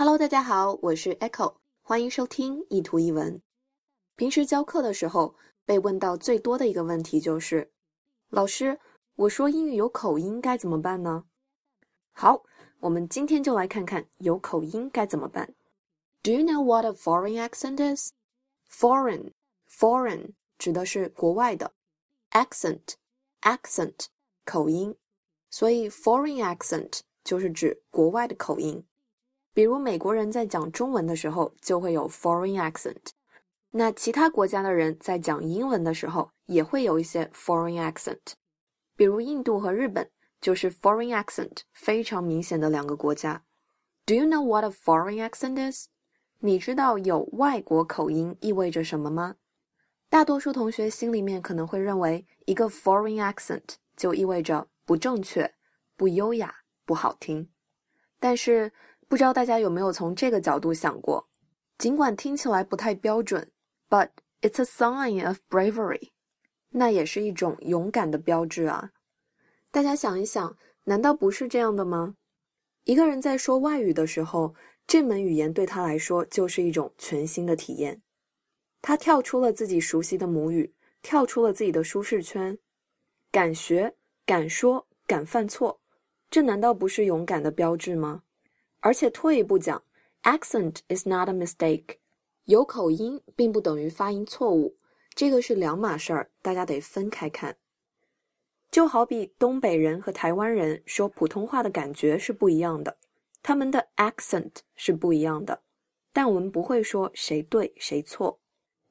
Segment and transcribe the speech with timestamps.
[0.00, 3.42] Hello，大家好，我是 Echo，欢迎收听一图一文。
[4.16, 5.34] 平时教课的时候，
[5.66, 7.70] 被问到最多的一个问题就是
[8.32, 8.80] ：“老师，
[9.16, 11.26] 我说英语有口音该怎么办呢？”
[12.16, 12.42] 好，
[12.78, 15.54] 我们今天就来看看有口音该怎么办。
[16.22, 18.12] Do you know what a foreign accent is?
[18.72, 19.32] Foreign,
[19.70, 21.74] foreign 指的是国外的
[22.30, 22.94] ，accent,
[23.42, 24.06] accent
[24.46, 24.96] 口音，
[25.50, 28.82] 所以 foreign accent 就是指国外的口音。
[29.52, 32.96] 比如美国人在讲中文的时候就会有 foreign accent，
[33.72, 38.34] 那其他国家的人在讲英文的时候也会有一些 foreign accent。
[38.94, 40.08] 比如印度和日本
[40.40, 43.42] 就是 foreign accent 非常明显的两个国家。
[44.06, 45.88] Do you know what a foreign accent is？
[46.38, 49.34] 你知道有外国口音意味着什么吗？
[50.08, 53.62] 大多数同学心里面可能会认为一个 foreign accent
[53.96, 55.52] 就意味着不正确、
[55.96, 57.50] 不优雅、不好听，
[58.20, 58.72] 但是。
[59.10, 61.28] 不知道大家有没有从这个角度想过？
[61.78, 63.50] 尽管听起来不太标准
[63.88, 64.08] ，but
[64.40, 66.10] it's a sign of bravery，
[66.68, 68.92] 那也是一种勇敢的标志啊！
[69.72, 72.14] 大家想一想，难道不是这样的吗？
[72.84, 74.54] 一个人在说外语的时候，
[74.86, 78.00] 这门语言对他来说就是一种全新的体验。
[78.80, 82.56] 他跳出了自己熟悉的母语，跳出了自己的舒适圈，
[83.32, 85.80] 敢学、敢说、敢犯错，
[86.30, 88.22] 这难道不是勇敢的标志吗？
[88.80, 89.82] 而且退一步讲
[90.22, 91.96] ，accent is not a mistake，
[92.44, 94.76] 有口音并不等于发音错误，
[95.14, 97.56] 这个是两码事儿，大家得分开看。
[98.70, 102.96] 就好比东北人和台湾人说普通话的感觉是不一样的，
[103.42, 105.62] 他们的 accent 是不一样的，
[106.12, 108.38] 但我们不会说谁对谁错。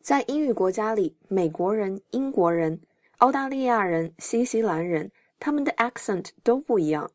[0.00, 2.80] 在英语国家里，美国人、英国人、
[3.18, 7.10] 澳大利亚人、新西兰人，他们的 accent 都不一样。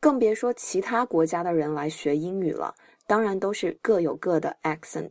[0.00, 2.74] 更别说其他国家的人来学英语了，
[3.06, 5.10] 当然都是各有各的 accent。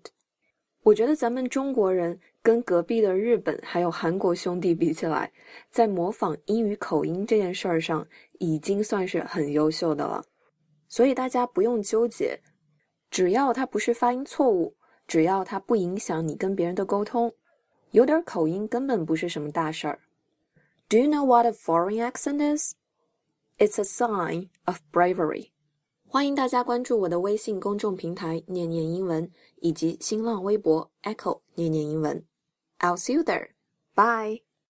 [0.82, 5.32] 我觉得咱们中国人跟隔壁的日本还有韩国兄弟比起来，
[5.70, 8.08] 在模仿英语口音这件事儿上，
[8.40, 10.24] 已经算是很优秀的了。
[10.88, 12.40] 所以大家不用纠结，
[13.12, 14.76] 只要它不是发音错误，
[15.06, 17.32] 只要它不影响你跟别人的沟通，
[17.92, 20.00] 有点口音根本不是什么大事儿。
[20.88, 22.74] Do you know what a foreign accent is?
[23.59, 25.51] It's a sign of bravery。
[26.07, 29.31] 欢迎大家关注我的微信公众平台“念念英文”
[29.61, 32.25] 以及新浪微博 “Echo 念念英文”。
[32.79, 33.51] I'll see you there.
[33.95, 34.43] Bye.